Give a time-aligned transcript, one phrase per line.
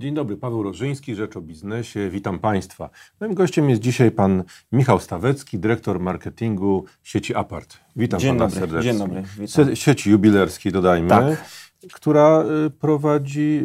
[0.00, 2.10] Dzień dobry, Paweł Rożyński, Rzecz o Biznesie.
[2.10, 2.90] Witam Państwa.
[3.20, 7.76] Moim gościem jest dzisiaj pan Michał Stawecki, dyrektor marketingu sieci Apart.
[7.96, 8.90] Witam Dzień pana dobry, serdecznie.
[8.90, 9.66] dzień dobry, witam.
[9.66, 11.44] Sie- Sieci jubilerskiej, dodajmy, Tak.
[11.92, 13.62] która y, prowadzi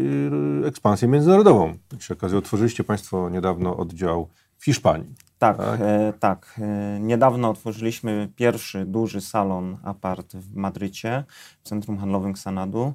[0.63, 1.77] y, ekspansję międzynarodową.
[1.97, 5.15] Przy okazji otworzyliście Państwo niedawno oddział w Hiszpanii.
[5.39, 5.79] Tak, Tak.
[5.81, 6.59] e, tak.
[6.61, 11.23] E, niedawno otworzyliśmy pierwszy duży salon apart w Madrycie,
[11.63, 12.93] w centrum handlowym Xanadu.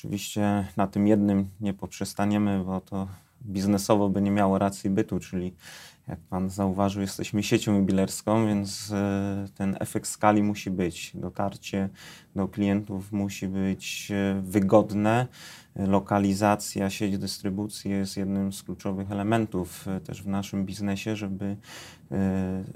[0.00, 3.08] Oczywiście na tym jednym nie poprzestaniemy, bo to
[3.42, 5.54] biznesowo by nie miało racji bytu, czyli
[6.08, 11.12] jak pan zauważył, jesteśmy siecią jubilerską, więc e, ten efekt skali musi być.
[11.14, 11.88] Dotarcie
[12.36, 15.26] do klientów musi być e, wygodne.
[15.76, 21.56] Lokalizacja, sieć dystrybucji jest jednym z kluczowych elementów e, też w naszym biznesie, żeby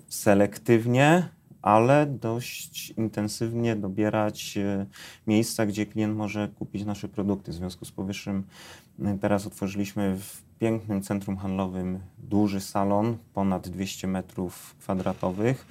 [0.09, 1.29] selektywnie,
[1.65, 4.87] ale dość intensywnie dobierać e,
[5.27, 7.53] miejsca, gdzie klient może kupić nasze produkty.
[7.53, 8.45] W związku z powyższym
[9.03, 15.67] e, teraz otworzyliśmy w pięknym centrum handlowym duży salon, ponad 200 metrów kwadratowych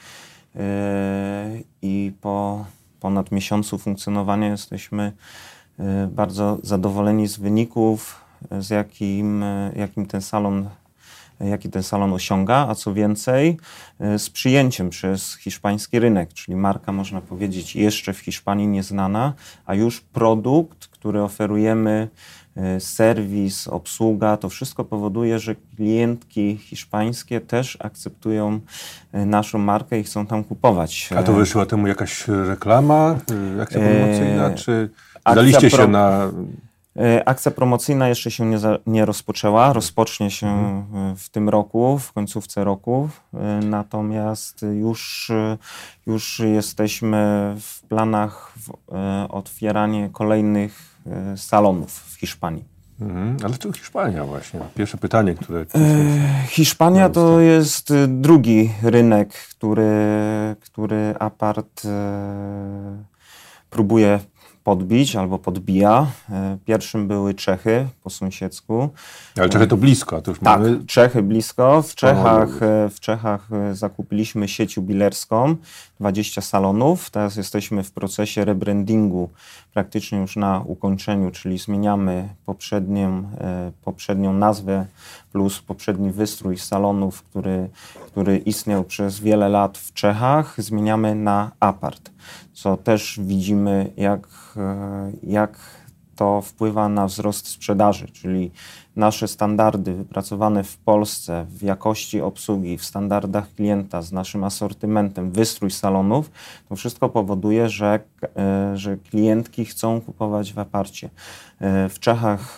[0.55, 2.65] e, i po
[2.99, 5.11] ponad miesiącu funkcjonowania jesteśmy
[6.09, 8.21] bardzo zadowoleni z wyników,
[8.59, 9.43] z jakim,
[9.75, 10.69] jakim ten salon
[11.39, 13.57] jaki ten salon osiąga, a co więcej,
[13.99, 19.33] e, z przyjęciem przez hiszpański rynek, czyli marka, można powiedzieć, jeszcze w Hiszpanii nieznana,
[19.65, 22.09] a już produkt, który oferujemy,
[22.57, 28.59] e, serwis, obsługa, to wszystko powoduje, że klientki hiszpańskie też akceptują
[29.11, 31.09] e, naszą markę i chcą tam kupować.
[31.15, 33.15] A to E, wyszła temu jakaś reklama,
[33.61, 34.89] akcja promocyjna, czy
[35.25, 36.31] daliście się na...
[36.99, 39.73] E, Akcja promocyjna jeszcze się nie, za, nie rozpoczęła.
[39.73, 43.09] Rozpocznie się e, w tym roku, w końcówce roku.
[43.33, 45.31] E, Natomiast już,
[46.07, 48.71] już jesteśmy w planach w,
[49.29, 50.93] otwieranie kolejnych
[51.35, 52.63] salonów w Hiszpanii.
[53.01, 54.59] Mhm, ale to Hiszpania właśnie.
[54.75, 55.65] Pierwsze pytanie, które...
[56.47, 59.91] Hiszpania to jest drugi rynek, który,
[60.59, 61.81] który apart
[63.69, 64.19] próbuje
[64.63, 66.07] podbić albo podbija.
[66.29, 68.89] E, Pierwszym były Czechy po sąsiedzku.
[69.37, 70.85] Ale trochę to blisko, a to już Tak, mamy...
[70.85, 71.81] Czechy blisko.
[71.81, 75.55] W Czechach, e, w Czechach e, zakupiliśmy sieć jubilerską,
[75.99, 77.09] 20 salonów.
[77.09, 79.29] Teraz jesteśmy w procesie rebrandingu,
[79.73, 83.23] praktycznie już na ukończeniu, czyli zmieniamy poprzednią,
[83.83, 84.85] poprzednią nazwę
[85.33, 87.69] plus poprzedni wystrój salonów, który,
[88.07, 92.11] który istniał przez wiele lat w Czechach, zmieniamy na apart,
[92.53, 94.27] co też widzimy, jak,
[94.57, 95.59] e, jak
[96.15, 98.51] to wpływa na wzrost sprzedaży, czyli
[98.95, 105.71] nasze standardy wypracowane w Polsce w jakości obsługi, w standardach klienta, z naszym asortymentem, wystrój
[105.71, 106.31] salonów,
[106.69, 107.99] to wszystko powoduje, że,
[108.37, 111.09] e, że klientki chcą kupować w aparcie.
[111.59, 112.57] E, W Czechach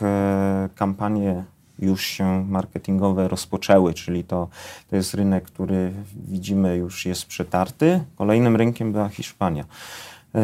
[0.76, 1.44] kampanie
[1.80, 4.48] już się marketingowe rozpoczęły, czyli to,
[4.90, 5.92] to jest rynek, który
[6.28, 8.04] widzimy już jest przetarty.
[8.16, 9.66] Kolejnym rynkiem była Hiszpania.
[10.36, 10.42] E,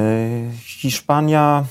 [0.63, 1.65] Hiszpania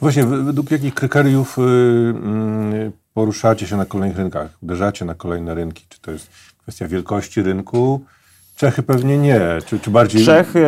[0.00, 4.58] Właśnie, w- według jakich kryteriów y, y, poruszacie się na kolejnych rynkach?
[4.62, 5.86] Uderzacie na kolejne rynki?
[5.88, 8.04] Czy to jest kwestia wielkości rynku?
[8.56, 9.40] Czechy pewnie nie.
[9.66, 10.24] Czy, czy bardziej...
[10.24, 10.66] Czechy,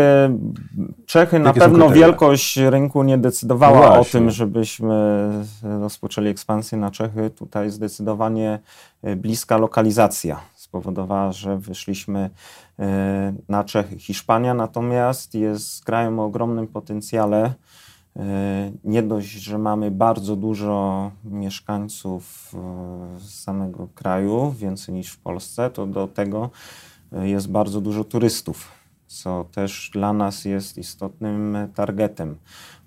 [1.06, 5.28] Czechy na pewno wielkość rynku nie decydowała No o tym, żebyśmy
[5.62, 7.30] rozpoczęli ekspansję na Czechy.
[7.30, 8.58] Tutaj zdecydowanie
[9.02, 12.30] e, bliska lokalizacja spowodowała, że wyszliśmy
[12.78, 13.98] e, na Czechy.
[13.98, 17.52] Hiszpania natomiast jest krajem o ogromnym potencjale.
[18.16, 22.52] E, Nie dość, że mamy bardzo dużo mieszkańców
[23.18, 26.50] z samego kraju, więcej niż w Polsce, to do tego
[27.12, 28.68] jest bardzo dużo turystów,
[29.06, 32.36] co też dla nas jest istotnym targetem,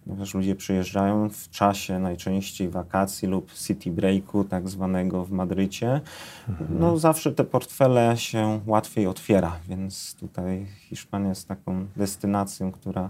[0.05, 6.01] ponieważ ludzie przyjeżdżają w czasie najczęściej wakacji lub city breaku, tak zwanego w Madrycie.
[6.69, 13.09] No zawsze te portfele się łatwiej otwiera, więc tutaj Hiszpania jest taką destynacją, która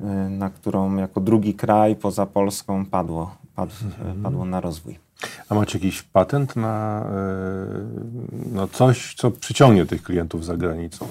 [0.00, 3.74] y, na którą jako drugi kraj poza Polską padło, padł,
[4.22, 5.07] padło na rozwój.
[5.48, 11.06] A macie jakiś patent na y, no coś, co przyciągnie tych klientów za granicą?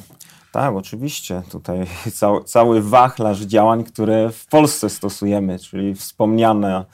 [0.52, 1.42] Tak, oczywiście.
[1.52, 1.86] Tutaj
[2.20, 6.86] cały, cały wachlarz działań, które w Polsce stosujemy, czyli wspomniane.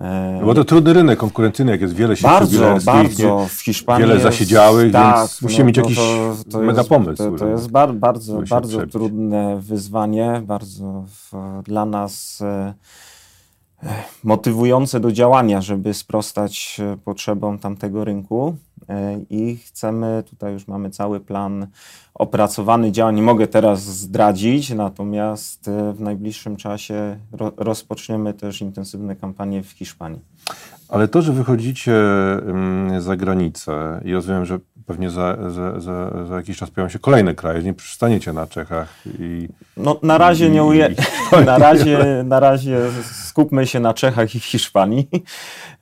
[0.00, 3.46] e, No bo to trudny rynek konkurencyjny, jak jest wiele sieci Bardzo, bardzo.
[3.48, 5.98] W Hiszpanii wiele zasiedziałych, tak, więc musimy mieć jakiś
[6.54, 11.32] mega jest, pomysł, To, to jest bar, bardzo, się bardzo trudne wyzwanie, bardzo w,
[11.64, 12.74] dla nas e, e,
[14.24, 18.56] motywujące do działania, żeby sprostać e, potrzebom tamtego rynku.
[18.88, 21.66] E, I chcemy, tutaj już mamy cały plan
[22.14, 23.14] opracowany działań.
[23.14, 29.70] Nie mogę teraz zdradzić, natomiast e, w najbliższym czasie ro, rozpoczniemy też intensywne kampanie w
[29.70, 30.20] Hiszpanii.
[30.90, 31.92] Ale to, że wychodzicie
[32.98, 37.34] za granicę i rozumiem, że pewnie za, za, za, za jakiś czas pojawią się kolejne
[37.34, 39.48] kraje, nie przystaniecie na Czechach i...
[39.76, 40.94] No na razie i, nie uje...
[41.46, 45.08] na, razie, na razie skupmy się na Czechach i Hiszpanii.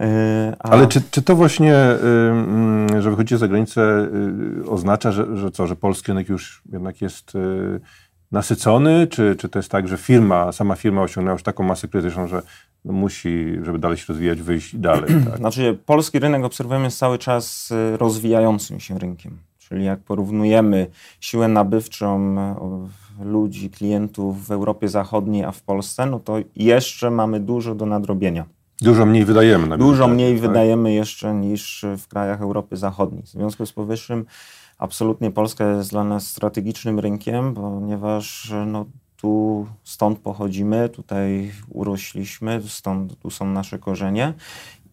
[0.00, 0.68] E, a...
[0.70, 1.74] Ale czy, czy to właśnie,
[2.98, 4.08] że wychodzicie za granicę
[4.64, 7.80] y, oznacza, że, że co, że polski rynek już jednak jest y,
[8.32, 12.26] nasycony, czy, czy to jest tak, że firma, sama firma osiągnęła już taką masę krytyczną,
[12.26, 12.42] że
[12.92, 15.10] musi, żeby dalej się rozwijać, wyjść dalej.
[15.30, 15.36] Tak?
[15.36, 19.38] Znaczy, polski rynek obserwujemy cały czas y, rozwijającym się rynkiem.
[19.58, 20.86] Czyli jak porównujemy
[21.20, 22.36] siłę nabywczą
[23.20, 28.44] ludzi, klientów w Europie Zachodniej, a w Polsce, no to jeszcze mamy dużo do nadrobienia.
[28.80, 30.42] Dużo mniej wydajemy na Dużo mniej tak?
[30.42, 33.22] wydajemy jeszcze niż w krajach Europy Zachodniej.
[33.22, 34.26] W związku z powyższym
[34.78, 38.86] absolutnie Polska jest dla nas strategicznym rynkiem, ponieważ no,
[39.20, 44.34] tu stąd pochodzimy, tutaj urośliśmy, stąd tu są nasze korzenie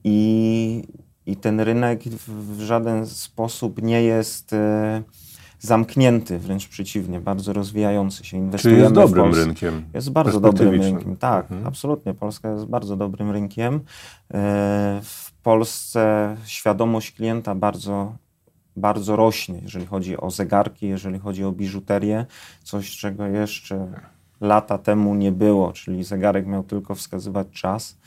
[0.04, 0.84] i,
[1.26, 5.04] i ten rynek w, w żaden sposób nie jest e,
[5.60, 8.38] zamknięty, wręcz przeciwnie, bardzo rozwijający się.
[8.38, 9.86] Inwestujemy Czyli jest dobrym rynkiem.
[9.94, 11.68] Jest bardzo dobrym rynkiem, tak, mhm.
[11.68, 12.14] absolutnie.
[12.14, 13.76] Polska jest bardzo dobrym rynkiem.
[13.76, 13.80] E,
[15.04, 18.16] w Polsce świadomość klienta bardzo
[18.76, 22.26] bardzo rośnie, jeżeli chodzi o zegarki, jeżeli chodzi o biżuterię,
[22.64, 23.88] coś czego jeszcze
[24.42, 27.98] lata temu nie było, czyli zegarek miał tylko wskazywać czas.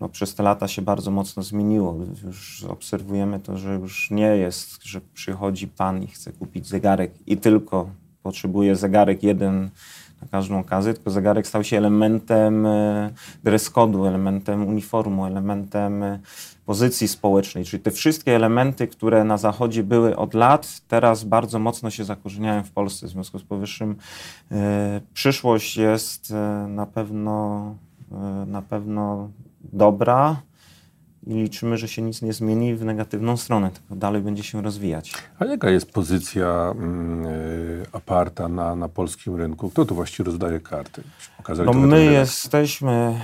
[0.00, 1.96] No, przez te lata się bardzo mocno zmieniło.
[2.24, 7.36] Już obserwujemy to, że już nie jest, że przychodzi pan i chce kupić zegarek i
[7.36, 7.90] tylko
[8.22, 9.70] potrzebuje zegarek jeden
[10.22, 13.10] na każdą okazję, tylko zegarek stał się elementem e,
[13.44, 16.18] dress code'u, elementem uniformu, elementem e,
[16.66, 21.90] pozycji społecznej, czyli te wszystkie elementy, które na Zachodzie były od lat, teraz bardzo mocno
[21.90, 23.06] się zakorzeniają w Polsce.
[23.06, 23.96] W związku z powyższym
[24.50, 26.34] e, przyszłość jest
[26.68, 27.74] na pewno,
[28.46, 29.30] na pewno
[29.72, 30.36] dobra
[31.28, 35.12] i liczymy, że się nic nie zmieni w negatywną stronę, tylko dalej będzie się rozwijać.
[35.38, 36.74] A jaka jest pozycja
[37.82, 39.70] y, aparta na, na polskim rynku?
[39.70, 41.02] Kto tu właściwie rozdaje karty?
[41.64, 43.20] no my jesteśmy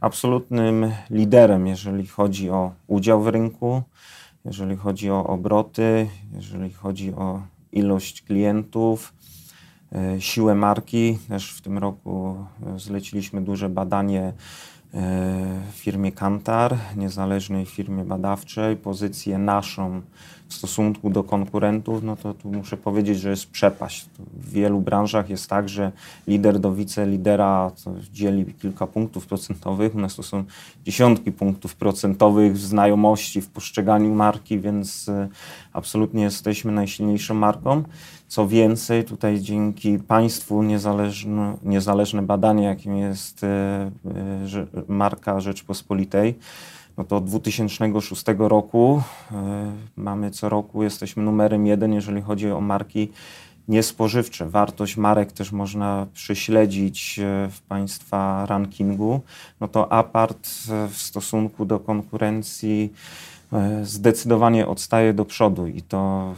[0.00, 3.82] absolutnym liderem, jeżeli chodzi o udział w rynku,
[4.44, 9.12] jeżeli chodzi o obroty, jeżeli chodzi o ilość klientów,
[10.16, 11.18] y, siłę marki.
[11.28, 12.44] Też w tym roku
[12.76, 14.32] zleciliśmy duże badanie
[14.92, 20.02] w firmie Kantar, niezależnej firmie badawczej, pozycję naszą
[20.52, 24.06] w stosunku do konkurentów, no to tu muszę powiedzieć, że jest przepaść.
[24.18, 25.92] W wielu branżach jest tak, że
[26.26, 27.70] lider do wicelidera
[28.12, 29.94] dzieli kilka punktów procentowych.
[29.94, 30.44] U nas to są
[30.84, 35.28] dziesiątki punktów procentowych w znajomości, w postrzeganiu marki, więc e,
[35.72, 37.82] absolutnie jesteśmy najsilniejszą marką.
[38.32, 43.90] Co więcej, tutaj dzięki państwu niezależne, niezależne badanie, jakim jest e, e,
[44.88, 46.38] marka Rzeczpospolitej,
[46.96, 49.02] no to od 2006 roku
[49.32, 53.08] e, mamy co roku, jesteśmy numerem jeden, jeżeli chodzi o marki
[53.68, 54.48] niespożywcze.
[54.48, 57.20] Wartość marek też można prześledzić
[57.50, 59.20] w Państwa rankingu.
[59.60, 60.48] No to apart
[60.90, 62.92] w stosunku do konkurencji
[63.82, 66.34] zdecydowanie odstaje do przodu i to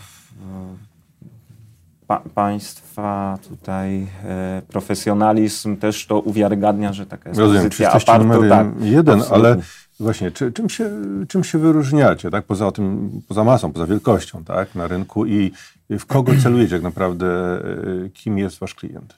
[2.14, 8.24] pa, państwa tutaj e, profesjonalizm też to uwiarygadnia, że taka jest Rozumiem, pozycja apartu.
[8.24, 9.48] Numerem tak, jeden, absolutnie.
[9.48, 9.62] ale
[10.00, 10.90] właśnie, czy, czym, się,
[11.28, 12.44] czym się wyróżniacie, tak?
[12.44, 14.74] Poza tym, poza masą, poza wielkością, tak?
[14.74, 15.52] Na rynku i
[15.90, 19.14] w kogo celujecie tak naprawdę, e, kim jest wasz klient?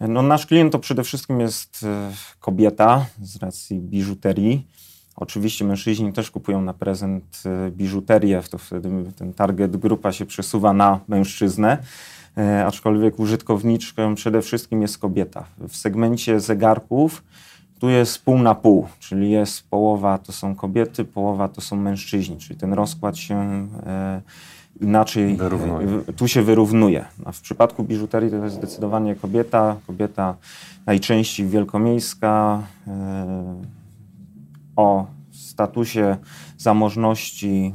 [0.00, 4.66] No, nasz klient to przede wszystkim jest e, kobieta z racji biżuterii.
[5.16, 10.72] Oczywiście mężczyźni też kupują na prezent e, biżuterię, to wtedy ten target grupa się przesuwa
[10.72, 11.78] na mężczyznę.
[12.38, 15.44] E, aczkolwiek użytkowniczką przede wszystkim jest kobieta.
[15.68, 17.22] W segmencie zegarków
[17.78, 22.36] tu jest pół na pół, czyli jest połowa to są kobiety, połowa to są mężczyźni,
[22.36, 23.36] czyli ten rozkład się
[23.86, 24.20] e,
[24.80, 25.88] inaczej wyrównuje.
[26.16, 27.04] tu się wyrównuje.
[27.24, 30.34] A w przypadku biżuterii to jest zdecydowanie kobieta, kobieta
[30.86, 32.62] najczęściej wielkomiejska,
[34.76, 36.16] o statusie
[36.58, 37.74] zamożności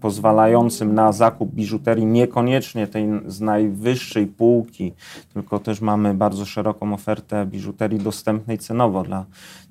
[0.00, 4.92] pozwalającym na zakup biżuterii, niekoniecznie tej z najwyższej półki,
[5.34, 9.24] tylko też mamy bardzo szeroką ofertę biżuterii dostępnej cenowo dla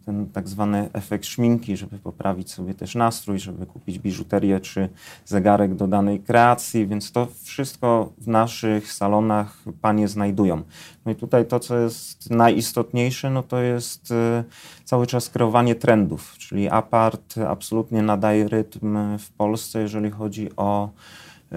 [0.06, 4.90] ten tak zwany efekt szminki, żeby poprawić sobie też nastrój, żeby kupić biżuterię czy
[5.26, 10.62] zegarek do danej kreacji, więc to wszystko w naszych salonach panie znajdują.
[11.06, 14.44] No i tutaj to, co jest najistotniejsze, no to jest y,
[14.86, 21.56] cały czas kreowanie trendów, czyli apart absolutnie nadaje rytm w Polsce, jeżeli chodzi o y,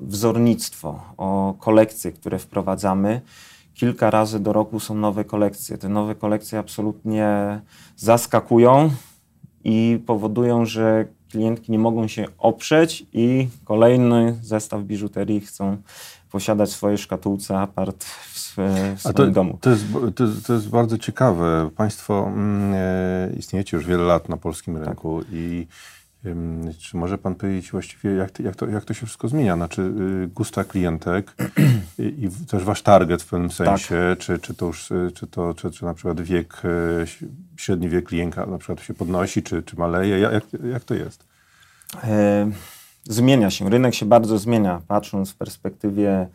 [0.00, 3.20] wzornictwo, o kolekcje, które wprowadzamy
[3.76, 5.78] kilka razy do roku są nowe kolekcje.
[5.78, 7.60] Te nowe kolekcje absolutnie
[7.96, 8.90] zaskakują
[9.64, 15.76] i powodują, że klientki nie mogą się oprzeć i kolejny zestaw biżuterii chcą
[16.30, 18.56] posiadać w swojej szkatułce apart w,
[18.96, 19.58] w swoim to, domu.
[19.60, 21.70] To jest, to, jest, to jest bardzo ciekawe.
[21.76, 24.86] Państwo mm, e, istniejecie już wiele lat na polskim tak.
[24.86, 25.66] rynku i
[26.78, 29.56] czy może pan powiedzieć właściwie, jak to, jak to, jak to się wszystko zmienia?
[29.56, 29.82] Znaczy
[30.24, 31.34] y, gusta klientek
[31.98, 33.56] i, też wasz target w pewnym tak.
[33.56, 34.18] sensie, tak.
[34.18, 37.06] czy, czy to już, y, czy to, czy, czy na przykład wiek, y,
[37.56, 40.18] średni wiek klienta na przykład się podnosi, czy, czy maleje?
[40.18, 41.26] Jak, jak to jest?
[43.04, 43.70] Zmienia się.
[43.70, 46.28] Rynek się bardzo zmienia, patrząc w perspektywie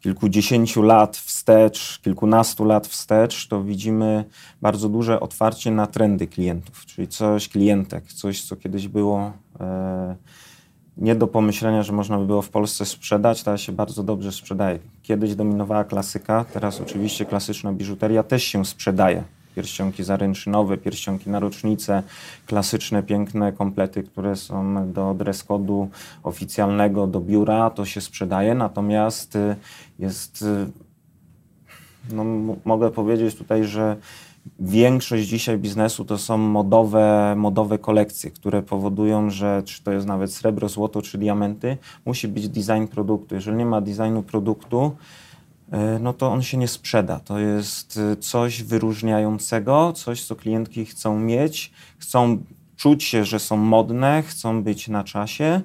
[0.00, 4.24] kilkudziesięciu lat wstecz, kilkunastu lat wstecz, to widzimy
[4.62, 10.16] bardzo duże otwarcie na trendy klientów, czyli coś klientek, coś, co kiedyś było e,
[10.96, 14.78] nie do pomyślenia, że można by było w Polsce sprzedać, teraz się bardzo dobrze sprzedaje.
[15.02, 19.24] Kiedyś dominowała klasyka, teraz oczywiście klasyczna biżuteria też się sprzedaje
[19.58, 22.02] pierścionki zaręczynowe, pierścionki na rocznicę,
[22.46, 25.88] klasyczne, piękne komplety, które są do dress kodu
[26.22, 29.56] oficjalnego, do biura, to się sprzedaje, natomiast y,
[29.98, 30.66] jest, y,
[32.12, 32.24] no,
[32.64, 33.96] mogę powiedzieć tutaj, że
[34.60, 40.32] większość dzisiaj biznesu to są modowe, modowe kolekcje, które powodują, że czy to jest nawet
[40.32, 43.34] srebro, złoto czy diamenty, musi być design produktu.
[43.34, 44.96] Jeżeli nie ma designu produktu,
[46.00, 47.20] no to on się nie sprzeda.
[47.20, 52.38] To jest e, coś wyróżniającego, coś, co klientki chcą mieć, chcą
[52.76, 55.60] czuć się, że są modne, chcą być na czasie.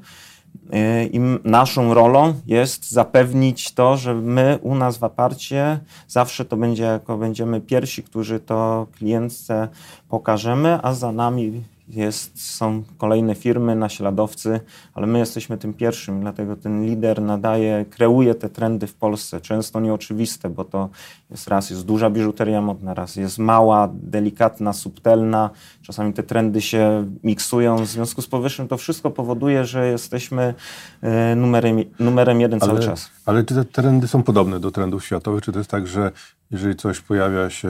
[0.72, 6.57] E, I naszą rolą jest zapewnić to, że my u nas w aparcie zawsze to
[6.57, 9.67] będzie, jako będziemy pierwsi, którzy to klientce
[10.10, 14.60] pokażemy, a za nami jest, są kolejne firmy, naśladowcy,
[14.94, 19.80] ale my jesteśmy tym pierwszym, dlatego ten lider nadaje, kreuje te trendy w Polsce, często
[19.80, 20.90] nieoczywiste, bo to
[21.30, 25.50] jest raz jest duża biżuteria modna, raz jest mała, delikatna, subtelna,
[25.82, 30.54] czasami te trendy się miksują, w związku z powyższym to wszystko powoduje, że jesteśmy
[31.02, 33.10] e, numerem, numerem jeden ale, cały czas.
[33.25, 36.12] Ale czy te trendy są podobne do trendów światowych, czy to jest tak, że
[36.52, 37.68] jeżeli coś pojawia się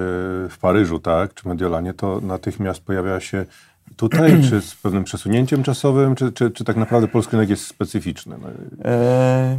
[0.50, 3.46] w Paryżu, tak, czy Mediolanie, to natychmiast pojawia się
[3.96, 8.36] tutaj, czy z pewnym przesunięciem czasowym, czy, czy, czy tak naprawdę polski rynek jest specyficzny?
[8.42, 8.50] No.
[8.86, 9.58] E,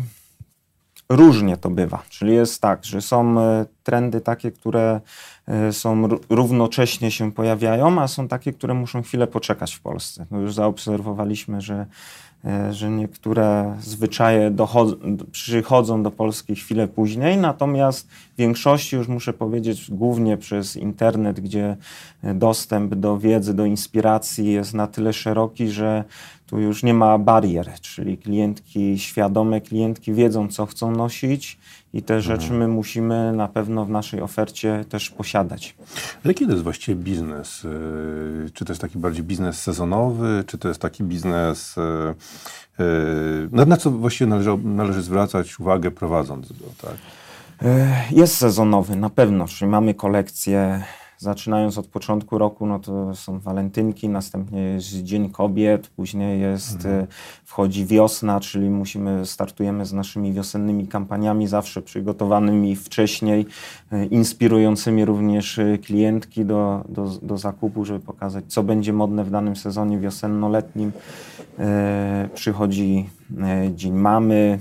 [1.08, 2.02] różnie to bywa.
[2.08, 5.00] Czyli jest tak, że są e, trendy takie, które
[5.48, 10.26] e, są równocześnie się pojawiają, a są takie, które muszą chwilę poczekać w Polsce.
[10.30, 11.86] No już zaobserwowaliśmy, że
[12.44, 14.56] E, że niektóre zwyczaje
[15.32, 21.76] przychodzą do Polski chwilę później, natomiast w większości już muszę powiedzieć, głównie przez internet, gdzie
[22.22, 26.04] dostęp do wiedzy, do inspiracji jest na tyle szeroki, że
[26.46, 31.58] tu już nie ma barier, czyli klientki, świadome klientki wiedzą, co chcą nosić
[31.92, 32.22] i te mhm.
[32.22, 35.74] rzeczy my musimy na pewno w naszej ofercie też posiadać.
[36.24, 37.64] Ale kiedy jest właściwie biznes?
[37.64, 41.76] Y, czy to jest taki bardziej biznes sezonowy, czy to jest taki biznes,
[43.50, 46.96] na, na co właściwie należy, należy zwracać uwagę prowadząc go, tak?
[48.10, 50.84] Jest sezonowy, na pewno, czyli mamy kolekcję
[51.18, 56.94] zaczynając od początku roku, no to są walentynki, następnie jest Dzień Kobiet, później jest, mhm.
[56.94, 57.06] E,
[57.44, 63.46] wchodzi wiosna, czyli musimy, startujemy z naszymi wiosennymi kampaniami, zawsze przygotowanymi wcześniej,
[63.92, 69.30] e, inspirującymi również e, klientki do, do, do zakupu, żeby pokazać, co będzie modne w
[69.30, 70.92] danym sezonie wiosenno-letnim.
[72.34, 73.08] Przychodzi
[73.74, 74.58] Dzień Mamy,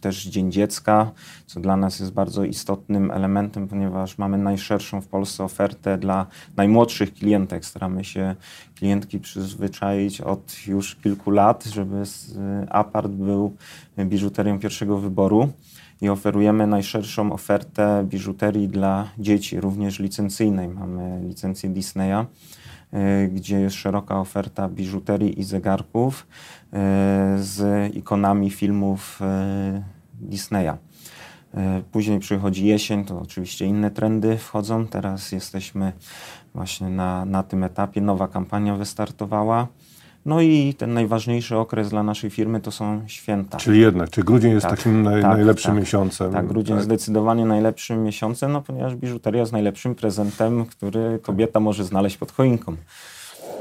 [0.00, 1.10] też Dzień Dziecka,
[1.46, 6.26] co dla nas jest bardzo istotnym elementem, ponieważ mamy najszerszą w Polsce ofertę dla
[6.56, 7.64] najmłodszych klientek.
[7.64, 8.36] Staramy się
[8.74, 12.02] klientki przyzwyczaić od już kilku lat, żeby
[12.68, 13.56] apart był
[13.98, 15.48] biżuterią pierwszego wyboru
[16.00, 20.68] i oferujemy najszerszą ofertę biżuterii dla dzieci, również licencyjnej.
[20.68, 22.26] Mamy licencję Disneya
[23.28, 26.26] gdzie jest szeroka oferta biżuterii i zegarków
[26.72, 29.82] e, z ikonami filmów e,
[30.20, 30.76] Disneya.
[31.54, 34.86] E, później przychodzi jesień, to oczywiście inne trendy wchodzą.
[34.86, 35.92] Teraz jesteśmy
[36.54, 38.00] właśnie na, na tym etapie.
[38.00, 39.66] Nowa kampania wystartowała.
[40.24, 43.58] No i ten najważniejszy okres dla naszej firmy to są święta.
[43.58, 46.32] Czyli jednak, czy grudzień jest tak, takim naj, tak, najlepszym tak, miesiącem?
[46.32, 46.84] Tak, grudzień tak.
[46.84, 52.76] zdecydowanie najlepszym miesiącem, no ponieważ biżuteria jest najlepszym prezentem, który kobieta może znaleźć pod choinką.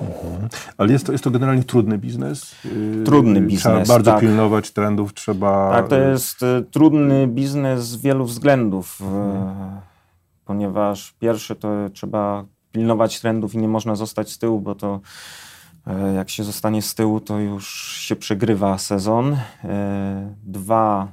[0.02, 0.50] Mhm.
[0.78, 2.56] Ale jest to, jest to generalnie trudny biznes?
[2.66, 4.20] Yy, trudny biznes, Trzeba bardzo tak.
[4.20, 5.72] pilnować trendów, trzeba...
[5.72, 9.80] Tak, to jest y, trudny biznes z wielu względów, mhm.
[10.46, 15.00] ponieważ pierwsze to trzeba pilnować trendów i nie można zostać z tyłu, bo to
[16.16, 19.38] jak się zostanie z tyłu, to już się przegrywa sezon.
[19.64, 21.08] E, dwa,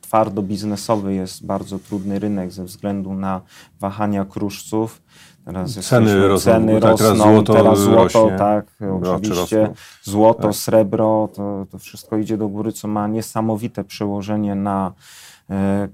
[0.00, 3.40] twardo biznesowy jest bardzo trudny rynek ze względu na
[3.80, 5.00] wahania kruszców
[5.48, 8.66] Teraz Ceny rosną, ceny tak, teraz rosną, złoto teraz złoto, rośnie, tak,
[9.14, 9.60] oczywiście.
[9.60, 9.74] rosną.
[10.02, 10.54] Złoto, Tak.
[10.54, 14.92] srebro, to, to wszystko idzie do góry, co ma niesamowite przełożenie na e,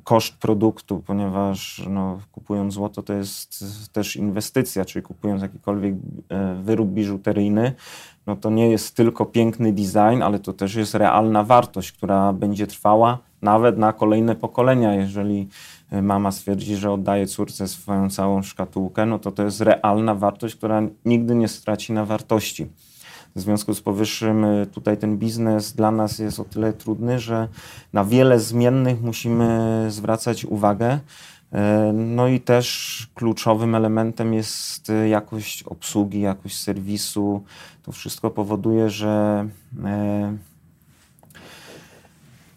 [0.04, 5.94] koszt produktu, ponieważ no, kupując złoto to jest też inwestycja, czyli kupując jakikolwiek
[6.28, 7.73] e, wyrób biżuteryjny,
[8.26, 12.66] no to nie jest tylko piękny design, ale to też jest realna wartość, która będzie
[12.66, 14.94] trwała nawet na kolejne pokolenia.
[14.94, 15.49] Jeżeli
[15.90, 20.54] e, mama stwierdzi, że oddaje córce swoją całą szkatułkę, no to to jest realna wartość,
[20.54, 22.66] która nigdy nie straci na wartości.
[23.36, 27.48] W związku z powyższym y, tutaj ten biznes dla nas jest o tyle trudny, że
[27.92, 30.98] na wiele zmiennych musimy zwracać uwagę.
[31.52, 37.42] E, No i też kluczowym elementem jest y, jakość obsługi, jakość serwisu.
[37.82, 39.46] To wszystko powoduje, że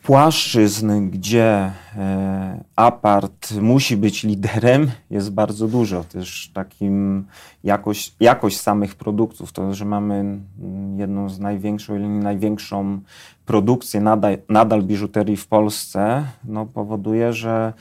[0.08, 6.04] płaszczyzn, gdzie e, apart musi być liderem, jest bardzo dużo.
[6.04, 7.26] Też takim
[7.64, 13.00] jakość, jakość samych produktów, to, że mamy mm, jedną z największą, nie największą
[13.46, 17.74] produkcję nadal, nadal biżuterii w Polsce, no, powoduje, że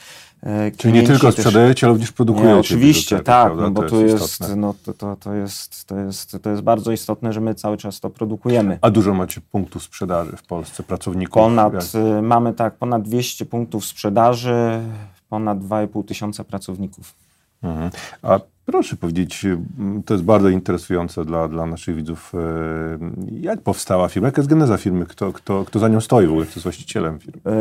[0.77, 2.53] Czyli nie tylko sprzedajecie, ale również produkujecie.
[2.53, 4.57] nie, oczywiście, tak, no bo To jest, istotne.
[4.57, 8.01] no, to, to, to, jest, to, jest, to jest bardzo istotne, że my cały czas
[8.01, 8.79] to produkujemy.
[8.81, 11.35] A dużo macie punktów sprzedaży w Polsce, pracowników?
[11.43, 11.83] Ponad, Jak-
[12.19, 14.81] y, mamy tak, ponad 200 punktów sprzedaży,
[15.29, 17.15] ponad 2,5 tysiąca pracowników.
[17.63, 17.91] Mhm.
[18.23, 24.09] A proszę powiedzieć, m, to jest bardzo interesujące dla, dla naszych widzów, e, jak powstała
[24.09, 26.63] firma, jaka jest geneza firmy, kto, kto, kto za nią stoi w ogóle, kto jest
[26.63, 27.41] właścicielem firmy?
[27.45, 27.53] Yy,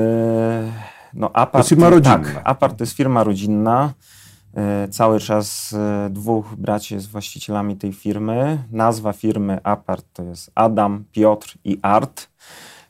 [1.15, 2.17] No, Apart, firma rodzinna.
[2.17, 3.93] Tak, Apart to jest firma rodzinna.
[4.53, 8.63] Yy, Cały czas yy, dwóch braci jest właścicielami tej firmy.
[8.71, 12.29] Nazwa firmy Apart to jest Adam, Piotr i Art,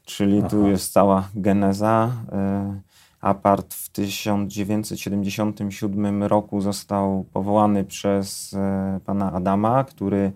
[0.05, 0.69] czyli tu Aha.
[0.69, 2.11] jest cała geneza.
[2.31, 10.31] Yy, Apart w 1977 roku został powołany przez e, pana Adama, który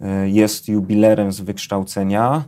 [0.00, 2.44] e, jest jubilerem z wykształcenia.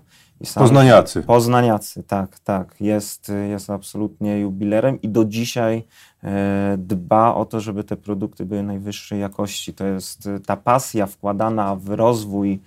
[0.54, 1.22] Poznaniacy.
[1.22, 2.80] Poznaniacy, tak, tak.
[2.80, 5.84] Jest, jest absolutnie jubilerem i do dzisiaj
[6.24, 9.74] e, dba o to, żeby te produkty były najwyższej jakości.
[9.74, 12.58] To jest e, ta pasja wkładana w rozwój, e,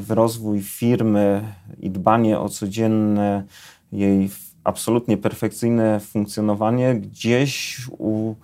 [0.00, 1.42] w rozwój firmy
[1.80, 3.44] i dbanie o codzienne
[3.92, 4.30] jej
[4.64, 8.34] absolutnie perfekcyjne funkcjonowanie gdzieś u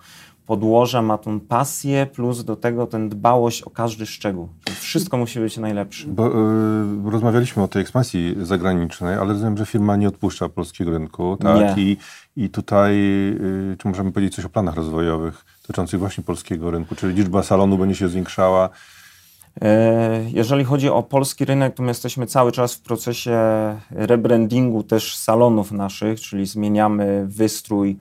[0.47, 4.49] podłoża ma tą pasję, plus do tego ten dbałość o każdy szczegół.
[4.79, 6.07] Wszystko musi być najlepsze.
[6.07, 11.37] Bo, y, rozmawialiśmy o tej ekspansji zagranicznej, ale rozumiem, że firma nie odpuszcza polskiego rynku,
[11.37, 11.77] tak?
[11.77, 11.83] Nie.
[11.83, 11.97] I,
[12.35, 12.95] I tutaj,
[13.73, 16.95] y, czy możemy powiedzieć coś o planach rozwojowych dotyczących właśnie polskiego rynku?
[16.95, 18.69] Czyli liczba salonu będzie się zwiększała?
[19.61, 23.39] E, Jeżeli chodzi o polski rynek, to my jesteśmy cały czas w procesie
[23.91, 27.97] rebrandingu też salonów naszych, czyli zmieniamy wystrój.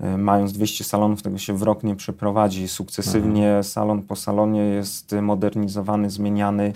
[0.00, 2.68] E, Mając 200 salonów, tego się w rok nie przeprowadzi.
[2.68, 6.72] Sukcesywnie salon po salonie jest modernizowany, zmieniany,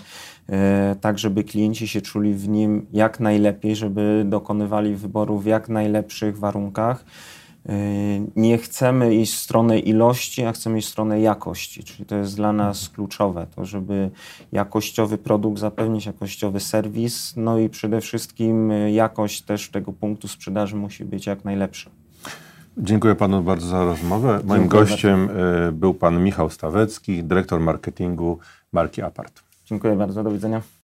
[0.49, 5.69] e, tak żeby klienci się czuli w nim jak najlepiej, żeby dokonywali wyboru w jak
[5.69, 7.05] najlepszych warunkach.
[7.65, 7.73] Yy,
[8.35, 12.35] Nie chcemy iść w stronę ilości, a chcemy iść w stronę jakości, czyli to jest
[12.35, 14.09] dla nas kluczowe, to żeby
[14.51, 21.05] jakościowy produkt zapewnić, jakościowy serwis, no i przede wszystkim jakość też tego punktu sprzedaży musi
[21.05, 21.89] być jak najlepsza.
[22.77, 24.39] Dziękuję panu bardzo za rozmowę.
[24.43, 25.29] Moim Dziękuję gościem
[25.67, 28.39] y, był pan Michał Stawecki, dyrektor marketingu
[28.71, 29.43] marki Apart.
[29.65, 30.61] Dziękuję bardzo, do widzenia.